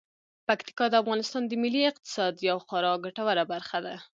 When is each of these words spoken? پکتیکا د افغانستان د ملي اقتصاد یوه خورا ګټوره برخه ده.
پکتیکا 0.47 0.85
د 0.89 0.93
افغانستان 1.03 1.43
د 1.47 1.53
ملي 1.63 1.81
اقتصاد 1.91 2.33
یوه 2.49 2.61
خورا 2.67 2.91
ګټوره 3.05 3.43
برخه 3.53 3.77
ده. 3.85 3.95